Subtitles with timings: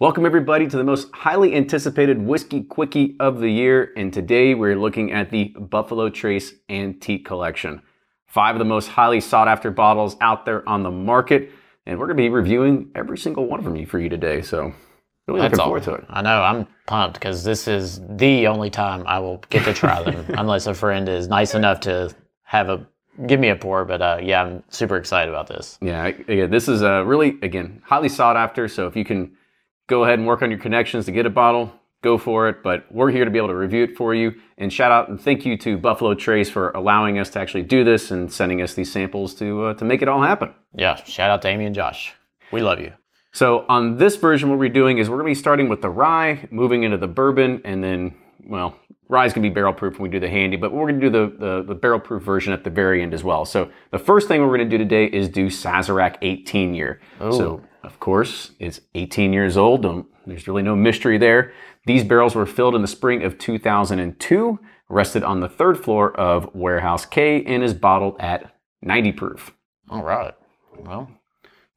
[0.00, 3.92] Welcome, everybody, to the most highly anticipated whiskey quickie of the year.
[3.98, 7.82] And today we're looking at the Buffalo Trace Antique Collection.
[8.26, 11.50] Five of the most highly sought after bottles out there on the market.
[11.84, 14.40] And we're going to be reviewing every single one of them for you today.
[14.40, 14.72] So,
[15.28, 15.66] really That's looking all.
[15.66, 16.06] forward to it.
[16.08, 16.44] I know.
[16.44, 20.66] I'm pumped because this is the only time I will get to try them, unless
[20.66, 22.10] a friend is nice enough to
[22.44, 22.86] have a
[23.26, 23.84] give me a pour.
[23.84, 25.76] But uh, yeah, I'm super excited about this.
[25.82, 28.66] Yeah, again, this is uh, really, again, highly sought after.
[28.66, 29.36] So, if you can
[29.90, 32.62] go ahead and work on your connections to get a bottle, go for it.
[32.62, 34.32] But we're here to be able to review it for you.
[34.56, 37.84] And shout out and thank you to Buffalo Trace for allowing us to actually do
[37.84, 40.54] this and sending us these samples to uh, to make it all happen.
[40.74, 42.14] Yeah, shout out to Amy and Josh.
[42.52, 42.92] We love you.
[43.32, 45.90] So on this version, what we're doing is we're going to be starting with the
[45.90, 48.76] rye, moving into the bourbon, and then, well,
[49.08, 51.10] rye's going to be barrel proof when we do the handy, but we're going to
[51.10, 53.44] do the, the, the barrel proof version at the very end as well.
[53.44, 57.00] So the first thing we're going to do today is do Sazerac 18 year.
[57.30, 59.82] So of course, it's 18 years old.
[59.82, 61.52] Don't, there's really no mystery there.
[61.86, 66.54] These barrels were filled in the spring of 2002, rested on the third floor of
[66.54, 69.52] Warehouse K, and is bottled at 90 proof.
[69.88, 70.34] All right.
[70.78, 71.10] Well,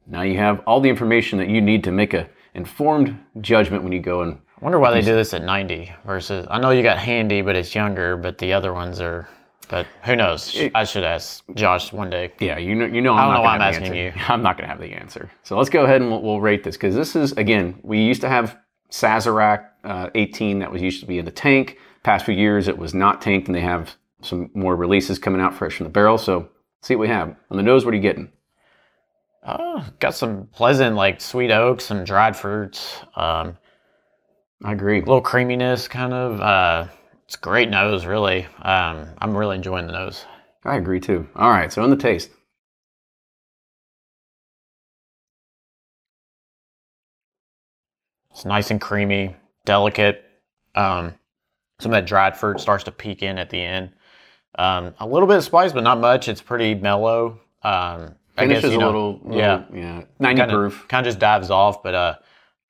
[0.06, 3.94] Now you have all the information that you need to make a informed judgment when
[3.94, 6.47] you go and I wonder why they do this at 90 versus.
[6.50, 8.16] I know you got handy, but it's younger.
[8.16, 9.28] But the other ones are.
[9.69, 10.56] But who knows?
[10.75, 12.34] I should ask Josh one day.
[12.40, 14.19] yeah, you know, you know, I'm don't not know why I'm asking answer.
[14.31, 15.31] I'm not going to have the answer.
[15.44, 18.22] So let's go ahead and we'll, we'll rate this because this is again, we used
[18.22, 18.57] to have
[18.91, 21.78] Sazerac uh, 18 that was used to be in the tank.
[22.03, 25.53] Past few years, it was not tanked, and they have some more releases coming out
[25.53, 26.18] fresh from the barrel.
[26.18, 26.50] So
[26.81, 27.85] see what we have on the nose.
[27.85, 28.31] What are you getting?
[29.46, 32.97] Oh, got some pleasant like sweet oaks, some dried fruits.
[33.16, 33.57] Um,
[34.63, 34.97] I agree.
[35.00, 36.40] a little creaminess, kind of.
[36.40, 36.88] Uh,
[37.25, 38.45] it's a great nose, really.
[38.61, 40.25] Um, I'm really enjoying the nose.
[40.66, 41.28] I agree too.
[41.35, 42.29] All right, so on the taste.
[48.31, 49.35] It's nice and creamy,
[49.66, 50.23] delicate.
[50.75, 51.13] Um,
[51.79, 53.91] some of that dried fruit starts to peek in at the end.
[54.57, 56.28] Um, a little bit of spice, but not much.
[56.28, 57.40] It's pretty mellow.
[57.63, 59.63] Um, I Finish guess, is you a little, little- yeah.
[59.73, 60.88] yeah, 90 kind proof.
[60.88, 62.16] kind of just dives off, but uh,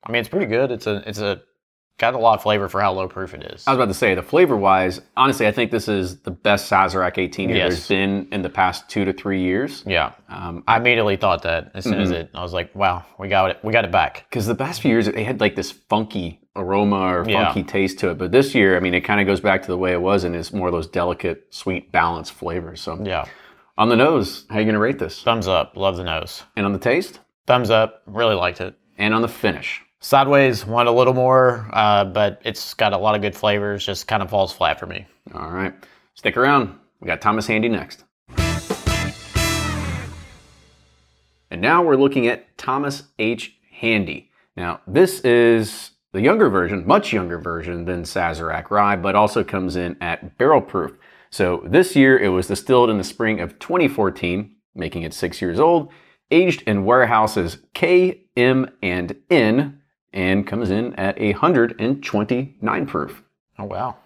[0.06, 0.70] I mean, it's pretty good.
[0.70, 1.42] It's a it's a
[1.98, 3.64] got a lot of flavor for how low proof it is.
[3.66, 6.70] I was about to say, the flavor wise, honestly, I think this is the best
[6.70, 7.68] Sazerac 18 year Yes.
[7.72, 9.84] there's been in the past two to three years.
[9.86, 12.20] yeah, Um, I immediately thought that as soon as Mm-hmm.
[12.22, 14.26] it, I was like, wow, we got it, we got it back.
[14.28, 17.44] Because the past few years, they had like this funky aroma or Yeah.
[17.46, 18.18] funky taste to it.
[18.18, 20.24] But this year, I mean, it kind of goes back to the way it was
[20.24, 22.80] and is more of those delicate, sweet, balanced flavors.
[22.80, 23.24] So Yeah,
[23.78, 25.22] on the nose, how you going to rate this?
[25.22, 25.76] thumbs up.
[25.76, 26.42] Love the nose.
[26.56, 27.20] And on the taste?
[27.46, 28.02] Thumbs up.
[28.06, 28.74] Really liked it.
[28.98, 29.82] And on the finish?
[30.04, 33.86] Sideways want a little more, uh, but it's got a lot of good flavors.
[33.86, 35.06] Just kind of falls flat for me.
[35.32, 35.72] All right.
[36.12, 36.78] Stick around.
[37.00, 38.04] We got Thomas Handy next.
[41.50, 43.56] And now we're looking at Thomas H.
[43.80, 44.30] Handy.
[44.58, 49.74] Now, this is the younger version, much younger version than Sazerac Rye, but also comes
[49.74, 50.92] in at barrel proof.
[51.30, 55.58] So this year it was distilled in the spring of 2014, making it six years
[55.58, 55.90] old,
[56.30, 59.80] aged in warehouses K, M, and N,
[60.14, 63.22] and comes in at 129 proof.
[63.58, 63.96] Oh wow.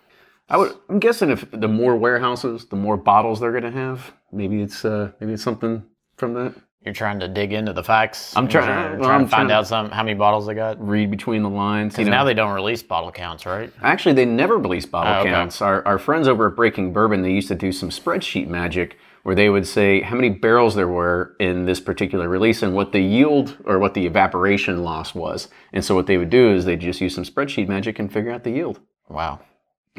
[0.48, 0.74] I would.
[0.88, 4.12] I'm guessing if the more warehouses, the more bottles they're going to have.
[4.32, 5.84] Maybe it's uh, maybe it's something
[6.16, 6.54] from that.
[6.84, 8.34] You're trying to dig into the facts.
[8.36, 10.54] I'm trying- Trying, well, trying I'm to find trying- out some how many bottles they
[10.54, 10.80] got.
[10.86, 11.98] Read between the lines.
[11.98, 12.12] You know.
[12.12, 13.70] now they don't release bottle counts, right?
[13.82, 15.30] Actually, they never release bottle Oh, okay.
[15.30, 15.60] counts.
[15.60, 19.34] Our, our friends over at Breaking Bourbon, they used to do some spreadsheet magic where
[19.34, 23.00] they would say how many barrels there were in this particular release and what the
[23.00, 25.48] yield or what the evaporation loss was.
[25.72, 28.30] And so what they would do is they'd just use some spreadsheet magic and figure
[28.32, 28.80] out the yield.
[29.08, 29.40] Wow.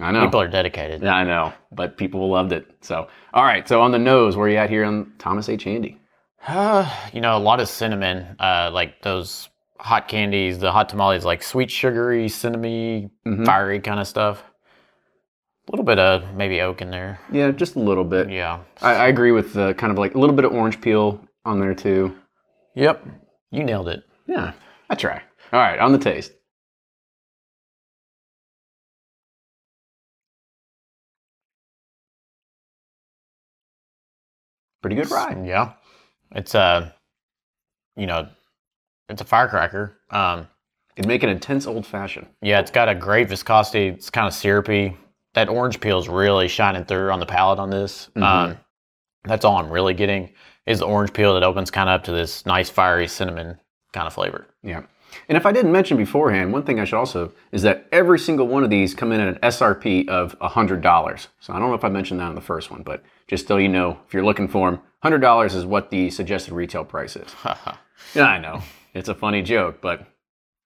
[0.02, 0.24] I know.
[0.26, 1.02] People are dedicated.
[1.02, 2.66] Yeah, I know, but people loved it.
[2.82, 3.68] So, all right.
[3.68, 5.64] So on the nose, where you at here on Thomas H.
[5.66, 5.98] Handy?
[6.48, 11.26] Uh, you know, a lot of cinnamon, uh, like those hot candies, the hot tamales,
[11.26, 13.46] like sweet, sugary, cinnamony, Mhm.
[13.46, 14.44] fiery kind of stuff.
[15.70, 17.20] A little bit of maybe oak in there.
[17.32, 18.28] Yeah, just a little bit.
[18.32, 18.62] Yeah.
[18.82, 21.60] I, I agree with the kind of like a little bit of orange peel on
[21.60, 22.16] there too.
[22.76, 23.06] Yep.
[23.52, 24.04] You nailed it.
[24.26, 24.54] Yeah,
[24.90, 25.22] I try.
[25.54, 26.32] All right, on the taste.
[34.82, 35.46] Pretty good ride.
[35.46, 35.74] Yeah.
[36.36, 36.94] It's a,
[37.96, 38.30] you know,
[39.10, 39.98] it's a firecracker.
[40.10, 40.48] Um,
[40.96, 42.28] It'd make an intense old fashioned.
[42.42, 43.88] yeah, it's got a great viscosity.
[43.88, 44.98] It's kind of syrupy.
[45.34, 48.10] That orange peel is really shining through on the palate on this.
[48.16, 48.24] Mhm.
[48.24, 48.58] Um,
[49.26, 50.32] that's all I'm really getting
[50.66, 53.60] is the orange peel that opens kind of up to this nice fiery cinnamon
[53.94, 54.48] kind of flavor.
[54.64, 54.84] Yeah.
[55.28, 58.48] And if I didn't mention beforehand, one thing I should also is that every single
[58.48, 61.28] one of these come in at an SRP of $100.
[61.40, 63.58] So I don't know if I mentioned that in the first one, but just so
[63.58, 67.36] you know, if you're looking for them, $100 is what the suggested retail price is.
[68.16, 68.62] Yeah, I know.
[68.94, 70.08] It's a funny joke, but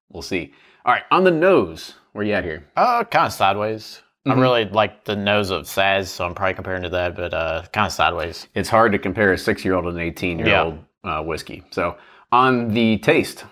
[0.09, 0.53] we'll see.
[0.85, 2.63] All right, on the nose, where you at here?
[2.77, 4.02] Uh, kind of sideways.
[4.27, 4.31] Mhm.
[4.37, 7.63] I really like the nose of Saz, so I'm probably comparing to that, but uh,
[7.73, 8.47] kind of sideways.
[8.55, 11.63] It's hard to compare a six year old and an 18 year old uh, whiskey.
[11.71, 11.97] So
[12.31, 13.43] on the taste,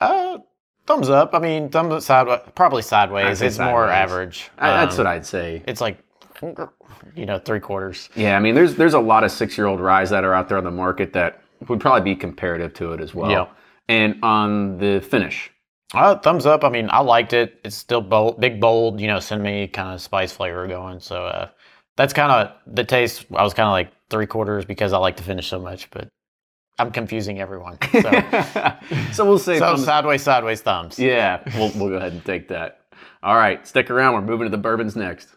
[0.00, 0.38] Uh,
[0.86, 1.34] thumbs up.
[1.34, 3.42] I mean, thumbs up sideways, probably I'd sideways.
[3.42, 3.96] It's more sideways.
[4.12, 4.50] average.
[4.58, 5.62] I, that's Um, what I'd say.
[5.66, 5.98] It's like,
[7.14, 8.08] you know, three quarters.
[8.16, 10.48] Yeah, I mean, there's there's a lot of six year old ryes that are out
[10.48, 13.30] there on the market that would probably be comparative to it as well.
[13.30, 13.46] Yeah.
[13.88, 15.50] And on the finish,
[15.94, 16.64] Uh, thumbs up.
[16.64, 17.60] I mean, I liked it.
[17.64, 20.98] It's still bold, big, bold, you know, cinnamon kind of spice flavor going.
[21.00, 21.48] So uh,
[21.96, 23.26] that's kind of the taste.
[23.34, 26.08] I was kind of like three quarters because I like to finish so much, but
[26.78, 27.78] I'm confusing everyone.
[27.92, 28.10] So,
[29.12, 30.98] so we'll say so thumbs- sideways, sideways, thumbs.
[30.98, 32.80] Yeah, we'll, we'll go ahead and take that.
[33.22, 34.14] All right, stick around.
[34.14, 35.28] We're moving to the bourbons next.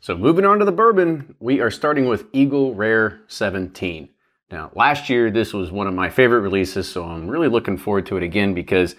[0.00, 4.08] So, moving on to the bourbon, we are starting with Eagle Rare 17.
[4.50, 8.06] Now, last year, this was one of my favorite releases, so I'm really looking forward
[8.06, 8.94] to it again because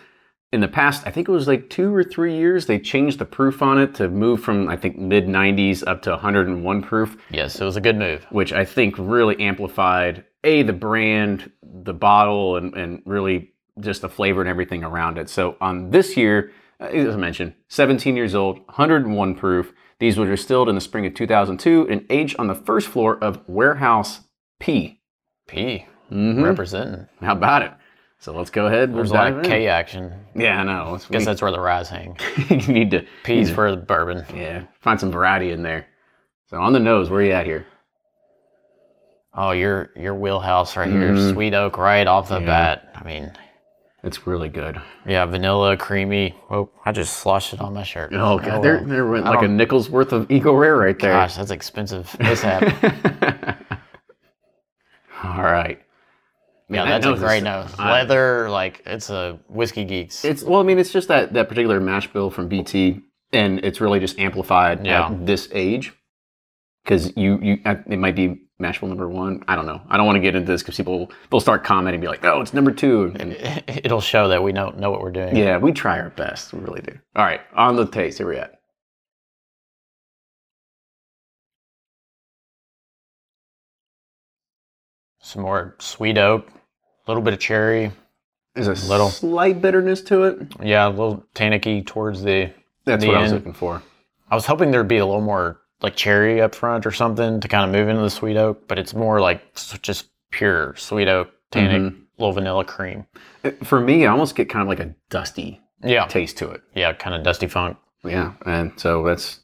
[0.52, 3.26] in the past, I think it was like two or three years, they changed the
[3.26, 7.60] proof on it to move from, I think, mid 90s up to 101 proof Yes,
[7.60, 8.26] it was a good move.
[8.32, 14.10] which I think really amplified a the brand, the bottle, and and really just the
[14.10, 15.30] flavor and everything around it.
[15.30, 19.74] So on this year, as I mentioned, 17 years old, 101 proof.
[20.00, 23.42] These were distilled in the spring of 2002 and aged on the first floor of
[23.48, 24.22] Warehouse
[24.60, 24.99] P.
[25.50, 26.44] P Mhm.
[26.44, 27.08] representing.
[27.22, 27.72] How about it?
[28.20, 28.94] So let's go ahead.
[28.94, 29.44] There's a lot of in.
[29.46, 30.14] K action.
[30.36, 30.90] Yeah, I know.
[30.92, 32.18] Let's, Guess that's where the ryes hang.
[32.50, 34.26] you need to P's for the bourbon.
[34.36, 35.88] yeah find some variety in there.
[36.50, 37.66] So on the nose, where are you at here?
[39.34, 41.34] Oh, your your wheelhouse right here, Mhm.
[41.34, 42.46] sweet oak right off the Yeah.
[42.46, 42.90] bat.
[42.96, 43.32] I mean,
[44.04, 44.82] It's really good.
[45.06, 46.36] yeah, vanilla, creamy.
[46.50, 48.12] Oh, I just sloshed it on my shirt.
[48.14, 51.12] Oh god, there, there went I like a nickel's worth of Eagle Rare right there.
[51.14, 52.14] Gosh, that's expensive.
[52.20, 52.64] Mishap.
[55.24, 55.80] All right.
[56.70, 57.78] yeah, that's a great nose.
[57.78, 60.24] Leather, like it's a whiskey geeks.
[60.24, 63.02] It's well, I mean, it's just that that particular mash bill from BT,
[63.34, 65.08] and it's really just amplified Yeah.
[65.10, 65.94] at this age
[66.84, 69.44] because you you uh, it might be mash bill number one.
[69.48, 69.82] I don't know.
[69.90, 72.24] I don't want to get into this because people will start commenting and be like,
[72.24, 73.14] "Oh, it's number two.
[73.20, 73.34] And
[73.84, 75.36] It'll show that we know know what we're doing.
[75.36, 76.54] yeah, we try our best.
[76.54, 76.94] We really do.
[77.16, 78.20] All right, on the taste.
[78.20, 78.59] Here we at.
[85.30, 87.92] Some more sweet oak, a little bit of cherry.
[88.56, 89.10] There's a Little.
[89.10, 90.40] slight bitterness to it.
[90.64, 92.52] Yeah, a little tannicky towards the.
[92.86, 93.84] That's The what I was looking for.
[94.32, 97.48] I was hoping there'd be a little more like cherry up front or something to
[97.48, 99.42] kind of move into the sweet oak, but it's more like
[99.84, 102.02] just pure sweet oak, tannic, Mhm.
[102.18, 103.06] little vanilla cream.
[103.64, 106.62] For me, I almost get kind of like a dusty Yeah, taste to it.
[106.74, 107.78] yeah, kind of dusty funk.
[108.04, 109.42] Yeah, and so that's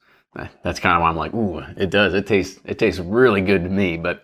[0.64, 2.16] that's kind of why I'm like, ooh, it does.
[2.16, 3.98] It tastes it tastes really good to me.
[3.98, 4.24] But,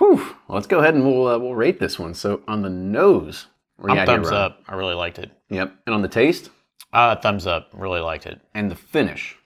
[0.00, 2.14] whew, well, let's go ahead and we'll uh, we'll rate this one.
[2.14, 3.46] So on the nose,
[3.78, 4.62] I'm here, thumbs up.
[4.68, 5.30] I really liked it.
[5.50, 6.50] Yep, and on the taste
[6.92, 7.68] Uh, thumbs up.
[7.72, 8.40] Really liked it.
[8.54, 9.36] and the finish.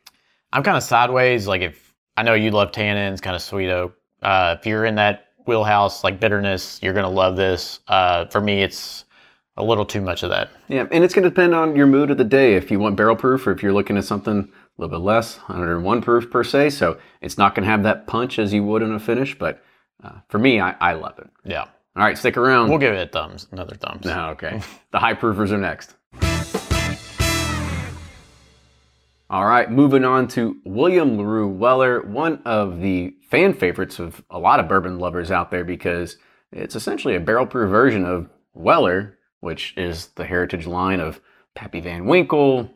[0.52, 1.46] I'm kind of sideways.
[1.46, 3.94] Like if I know you love tannins, kind of sweet oak.
[4.22, 7.80] Uh, if you're in that wheelhouse, like bitterness, you're gonna love this.
[7.88, 9.04] Uh, for me, it's
[9.56, 10.48] a little too much of that.
[10.68, 12.54] Yeah, and it's going to depend on your mood of the day.
[12.56, 15.36] If you want barrel proof, or if you're looking at something a little bit less,
[15.46, 16.70] 101 proof per se.
[16.70, 19.38] So it's not going to have that punch as you would in a finish.
[19.38, 19.62] But
[20.02, 21.28] uh, for me, I, I love it.
[21.44, 21.68] Yeah, All
[22.04, 22.68] right, stick around.
[22.70, 23.46] we'll give it a thumbs.
[23.52, 24.04] Another thumbs.
[24.04, 24.60] No, okay.
[24.92, 25.94] the high proofers are next.
[29.30, 34.38] All right, moving on to William LaRue Weller, one of the fan favorites of a
[34.38, 36.18] lot of bourbon lovers out there because
[36.52, 41.20] it's essentially a barrel proof version of Weller, which is the heritage line of
[41.54, 42.70] Pappy Van Winkle,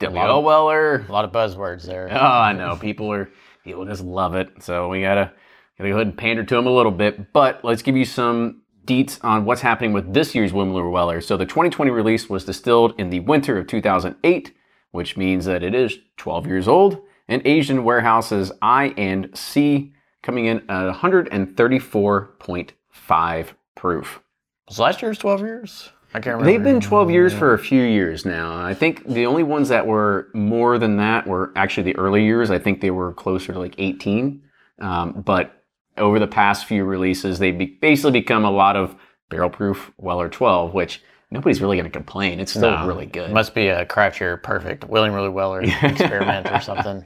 [0.00, 0.12] of-
[0.44, 1.04] Weller.
[1.08, 2.08] A lot of buzzwords there.
[2.12, 2.76] Oh, I know.
[2.76, 3.30] People are
[3.64, 4.62] people just love it.
[4.62, 5.32] So we gotta
[5.78, 7.32] gotta go ahead and pander to them a little bit.
[7.32, 11.20] But let's give you some deets on what's happening with this year's William Weller.
[11.20, 14.54] So the 2020 release was distilled in the winter of 2008
[14.90, 19.92] which means that it is 12 years old and aged in warehouses I and C,
[20.22, 24.20] coming in at 134.5 proof.
[24.68, 25.90] Was last year's 12 years?
[26.14, 26.50] I can't remember.
[26.50, 28.64] They've been 12 years for a few years now.
[28.64, 32.50] I think the only ones that were more than that were actually the early years.
[32.50, 34.42] I think they were closer to like 18.
[34.80, 35.57] Um, but
[35.98, 38.94] over the past few releases, they be- basically become a lot of
[39.30, 42.40] barrel proof Weller 12, which nobody's really going to complain.
[42.40, 42.86] It's still No.
[42.86, 43.30] really good.
[43.32, 44.84] Must be a craft year perfect.
[44.84, 47.04] William Really Weller experiment or something.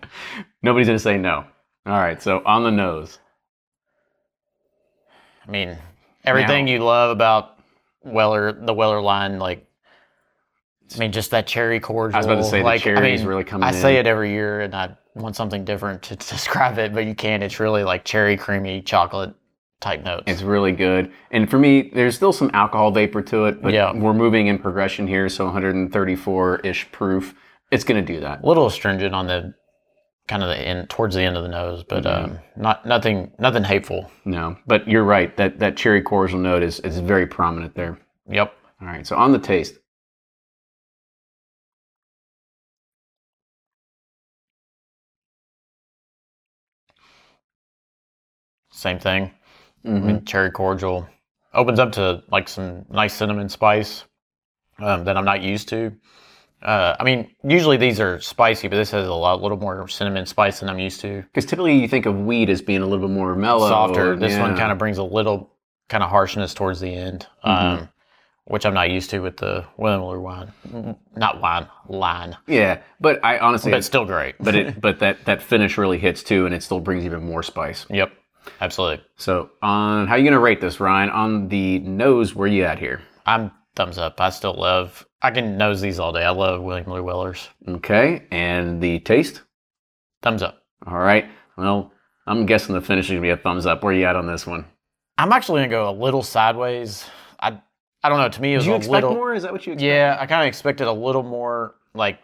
[0.63, 1.45] Nobody's going to say no.
[1.87, 3.19] All right, so on the nose.
[5.47, 5.77] I mean,
[6.25, 7.59] everything you love about
[8.05, 9.67] Weller, the Weller line, like,
[10.95, 12.17] I mean, just that cherry cordial.
[12.17, 13.97] I was about to say the like, cherry I is mean, really coming I say
[13.97, 17.42] it every year, and I want something different to describe it, but you can't.
[17.42, 19.35] It's really like cherry, creamy, chocolate
[19.81, 20.25] type notes.
[20.26, 21.12] It's really good.
[21.33, 23.92] And for me, there's still some alcohol vapor to it, but Yeah.
[23.92, 27.35] we're moving in progression here, so 134 ish proof.
[27.71, 28.42] It's going to do that.
[28.42, 29.54] a little astringent on the
[30.28, 32.33] kind of the end towards the end of the nose, but Mm-hmm.
[32.33, 34.09] um, not nothing nothing hateful.
[34.25, 35.37] No, but you're right.
[35.37, 37.99] That that cherry cordial note is is very prominent there.
[38.28, 38.52] Yep.
[38.81, 39.75] All right, so on the taste.
[48.83, 49.31] Same thing.
[49.85, 50.03] I Mhm.
[50.03, 51.07] mean, cherry cordial
[51.55, 54.05] opens up to like some nice cinnamon spice
[54.81, 55.93] um, that I'm not used to.
[56.62, 60.27] Uh, I mean, usually these are spicy, but this has a lot, little more cinnamon
[60.27, 61.23] spice than I'm used to.
[61.23, 64.17] Because typically you think of weed as being a little bit more mellow, Softer.
[64.17, 65.51] This one kind of brings a little
[65.89, 67.83] kind of harshness towards the end, Mm-hmm.
[67.83, 67.89] um,
[68.45, 70.53] which I'm not used to with the William Miller wine.
[71.17, 72.79] Not wine, line, yeah.
[73.01, 74.35] But I honestly, but it's still great.
[74.41, 77.43] but it but that that finish really hits too, and it still brings even more
[77.45, 77.87] spice.
[77.91, 78.12] yep,
[78.61, 79.05] absolutely.
[79.17, 81.11] So on how you gonna rate this, Ryan?
[81.11, 83.03] On the nose, where you at here?
[83.27, 84.21] I'm thumbs up.
[84.21, 85.07] I still love.
[85.23, 86.25] I can nose these all day.
[86.25, 87.49] I love William Miller Wellers.
[87.69, 89.43] Okay, and the taste.
[90.23, 90.63] Thumbs up.
[90.87, 91.27] All right.
[91.57, 91.93] Well,
[92.27, 93.83] I'm guessing the finish is gonna be a thumbs up.
[93.83, 94.65] Where you at on this one?
[95.19, 97.05] I'm actually gonna go a little sideways.
[97.41, 97.61] I
[98.03, 98.29] I don't know.
[98.29, 99.15] To me, it was Did you a expect little.
[99.15, 99.35] more?
[99.35, 99.75] Is that what you?
[99.75, 99.87] Expected?
[99.87, 101.77] Yeah, I kind of expected a little more.
[101.95, 102.19] Like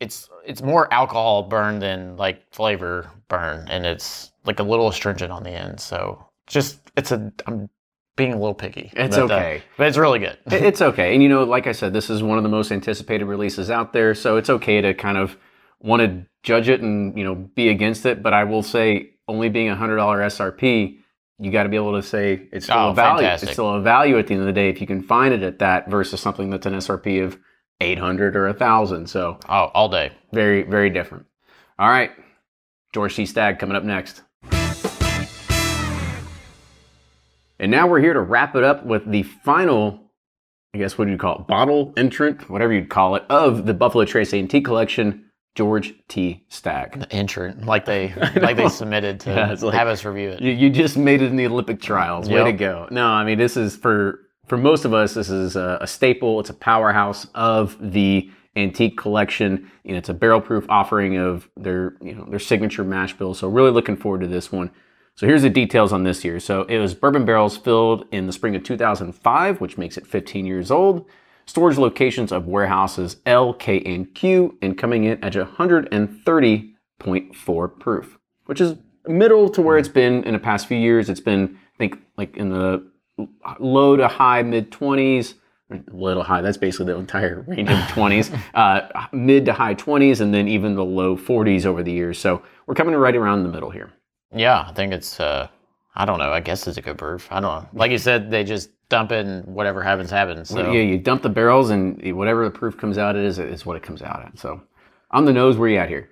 [0.00, 5.32] it's it's more alcohol burn than like flavor burn, and it's like a little astringent
[5.32, 5.80] on the end.
[5.80, 7.68] So just it's a I'm
[8.16, 8.90] being a little picky.
[8.94, 9.62] It's but, uh, okay.
[9.76, 10.38] but it's really good.
[10.46, 11.14] It's okay.
[11.14, 13.92] And you know, like I said, this is one of the most anticipated releases out
[13.92, 15.36] there, so it's okay to kind of
[15.80, 19.50] want to judge it and, you know, be against it, but I will say only
[19.50, 20.98] being a $100 SRP,
[21.38, 23.18] you got to be able to say it's still Oh, a value.
[23.18, 23.48] fantastic.
[23.48, 25.42] It's still a value at the end of the day if you can find it
[25.42, 27.38] at that versus something that's an SRP of
[27.80, 29.08] 800 or a 1000.
[29.08, 30.12] So, oh, all day.
[30.32, 31.26] very very different.
[31.78, 32.12] All right.
[32.94, 33.26] George T.
[33.26, 34.22] Stagg coming up next.
[37.58, 40.00] And now we're here to wrap it up with the final,
[40.74, 41.46] I guess, what do you call it?
[41.46, 46.44] Bottle entrant, whatever you'd call it, of the Buffalo Trace A&T collection, George T.
[46.48, 46.98] Stagg.
[46.98, 50.40] The entrant, like they like they submitted to Yeah, like- have us review it.
[50.42, 52.28] You, you just made it in the Olympic trials.
[52.28, 52.88] Way to go.
[52.90, 56.40] No, I mean, this is for, for most of us, this is a, a staple.
[56.40, 59.70] It's a powerhouse of the antique collection.
[59.84, 63.32] You know, it's a barrel proof offering of their, you know, their signature mash bill.
[63.34, 64.70] So really looking forward to this one.
[65.16, 66.40] So here's the details on this year.
[66.40, 70.44] So it was bourbon barrels filled in the spring of 2005, which makes it 15
[70.44, 71.06] years old.
[71.46, 78.60] Storage locations of warehouses L, K, and Q, and coming in at 130.4 proof, which
[78.60, 78.74] is
[79.06, 81.08] middle to where it's been in the past few years.
[81.08, 82.90] It's been, I think, like in the
[83.60, 85.34] low to high mid 20s,
[85.92, 86.40] little high.
[86.40, 90.74] That's basically the entire range of 20s, uh, mid to high 20s, and then even
[90.74, 92.18] the low 40s over the years.
[92.18, 93.92] So we're coming right around the middle here.
[94.34, 95.20] Yeah, I think it's.
[95.20, 95.48] uh
[95.96, 96.32] I don't know.
[96.32, 97.28] I guess it's a good proof.
[97.30, 97.68] I don't know.
[97.72, 100.48] Like you said, they just dump it and whatever happens happens.
[100.48, 103.76] So Yeah, you dump the barrels, and whatever the proof comes out is is what
[103.76, 104.38] it comes out at.
[104.38, 104.60] So
[105.12, 106.10] on the nose, where you at here?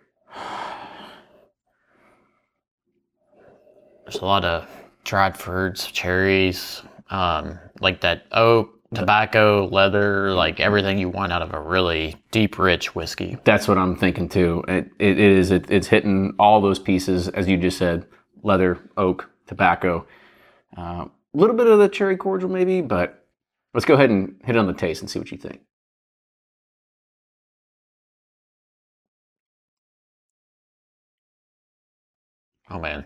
[4.05, 4.69] there's a lot of
[5.05, 11.53] dried fruits, cherries, um, like that oak, tobacco, leather, like everything you want out of
[11.55, 13.37] a really deep, rich whiskey.
[13.45, 14.65] That's what I'm thinking too.
[14.69, 15.51] It, it is.
[15.51, 18.07] It, it's hitting all those pieces, as you just said:
[18.43, 20.07] leather, oak, tobacco.
[20.77, 23.27] A little bit of the cherry cordial, maybe, but
[23.75, 25.61] let's go ahead and hit it on the taste and see what you think.
[32.71, 33.05] Oh man,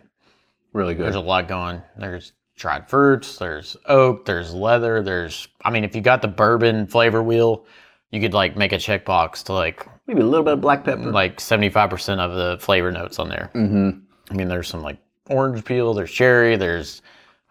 [0.73, 1.05] Really good.
[1.05, 1.83] there's a lot going.
[1.97, 5.49] There's dried fruits, there's oak, there's leather, there's.
[5.65, 7.65] I mean, if you got the bourbon flavor wheel,
[8.11, 11.11] you could like make a checkbox to like maybe a little bit of black pepper.
[11.11, 13.51] like 75% of the flavor notes on there.
[13.55, 13.91] Mm-hmm.
[14.31, 14.99] I mean, there's some like
[15.29, 17.03] orange peel, there's cherry, there's,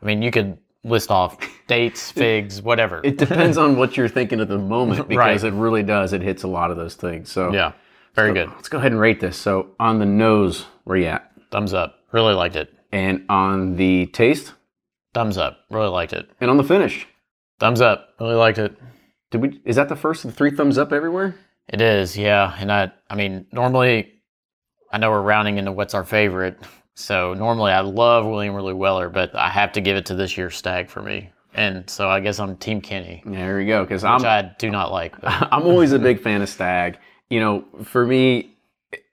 [0.02, 3.02] I mean, you could list off dates, figs, whatever.
[3.04, 5.54] It depends on what you're thinking at the moment because Right.
[5.54, 6.14] it really does.
[6.14, 7.32] It hits a lot of those things.
[7.32, 7.74] So yeah.
[8.14, 8.50] Very good.
[8.56, 9.36] Let's go ahead and rate this.
[9.36, 11.32] So on the nose, where you at?
[11.52, 12.00] Thumbs up.
[12.14, 12.74] Really liked it.
[12.94, 14.54] And on the taste,
[15.16, 15.60] Thumbs up.
[15.72, 16.30] Really liked it.
[16.42, 17.08] and on the finish.
[17.60, 18.10] Thumbs up.
[18.20, 18.78] Really liked it.
[19.32, 19.62] Did we?
[19.64, 21.36] Is that the first of the three thumbs up everywhere?
[21.70, 22.54] It is, yeah.
[22.60, 24.12] And I, I mean, normally,
[24.92, 26.60] I know we're rounding into what's our favorite.
[26.96, 30.38] So normally, I love William Really Weller, but I have to give it to this
[30.38, 31.32] year's Stagg for me.
[31.54, 33.84] And so I guess I'm Team Kenny, there we go.
[33.84, 35.20] Because which I'm I do not like.
[35.22, 36.98] But I'm always a big fan of Stagg.
[37.30, 38.54] You know, for me,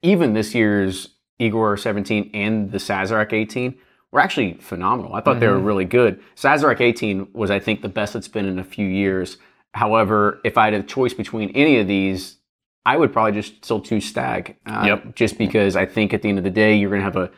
[0.03, 3.77] even this year's Igor 17 and the Sazerac 18
[4.13, 5.15] were actually phenomenal.
[5.15, 6.21] I thought they were really good.
[6.37, 9.39] Sazerac 18 was, I think, the best it's been in a few years.
[9.75, 12.37] However, if I had a choice between any of these,
[12.85, 14.57] I would probably just still choose Stagg.
[14.67, 15.15] Uh, Yep.
[15.15, 17.31] Just because I think at the end of the day, you're going to have a,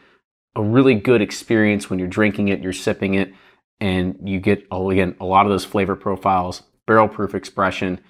[0.56, 3.32] a really good experience when you're drinking it, you're sipping it,
[3.80, 8.00] and you get, oh, again, a lot of those flavor profiles, barrel proof expression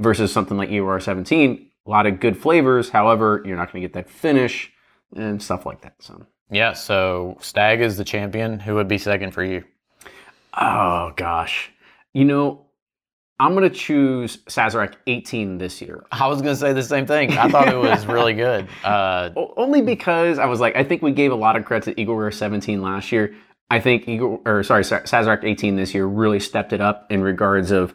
[0.00, 1.70] versus something like EOR 17.
[1.86, 2.90] A lot of good flavors.
[2.90, 4.70] However, you're not going to get that finish
[5.16, 5.94] and stuff like that.
[6.00, 8.60] So, yeah, so Stagg is the champion.
[8.60, 9.64] Who would be second for you?
[10.54, 11.70] oh gosh,
[12.12, 12.66] you know,
[13.40, 16.04] I'm going to choose Sazerac 18 this year.
[16.12, 17.32] I was going to say the same thing.
[17.32, 18.68] I thought it was really good.
[18.84, 22.00] Uh, Only because I was like, I think we gave a lot of credit to
[22.00, 23.34] Eagle Rare 17 last year.
[23.70, 27.22] I think Eagle, or sorry, Sa- Sazerac 18 this year really stepped it up in
[27.22, 27.94] regards of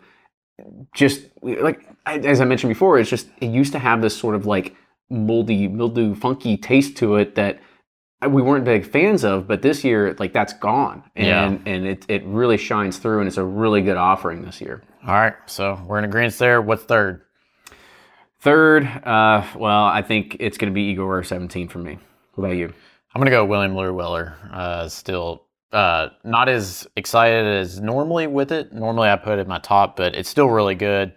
[0.95, 4.45] just like as I mentioned before, it's just it used to have this sort of
[4.47, 4.75] like
[5.09, 7.59] moldy, mildew, funky taste to it that
[8.27, 9.47] we weren't big fans of.
[9.47, 11.71] But this year, like that's gone, and Yeah.
[11.71, 14.81] and it it really shines through, and it's a really good offering this year.
[15.07, 16.62] all right, so we're in agreement there.
[16.62, 17.21] What's third?
[18.39, 21.97] Third, uh, well, I think it's going to be Eagle Rare 17 for me.
[22.36, 22.71] What about you?
[23.15, 24.36] I'm gonna go William Lou Weller.
[24.51, 25.43] Uh, still
[25.74, 28.71] uh, not as excited as normally with it.
[28.74, 31.13] Normally I put it in my top, but it's still really good.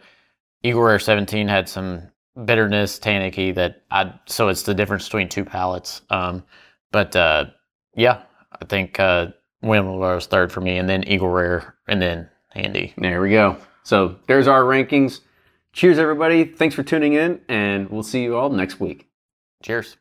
[0.62, 2.02] Eagle Rare 17 had some
[2.47, 4.14] bitterness, tannicky that I.
[4.26, 6.00] So it's the difference between two palates.
[6.09, 6.42] Um,
[6.92, 7.47] but uh,
[7.94, 8.23] yeah,
[8.61, 9.28] I think uh,
[9.62, 12.95] Lou is third for me, and then Eagle Rare, and then Handy.
[12.97, 13.56] There we go.
[13.82, 15.21] So there's our rankings.
[15.73, 16.45] Cheers, everybody.
[16.45, 19.08] Thanks for tuning in, and we'll see you all next week.
[19.62, 19.97] Cheers.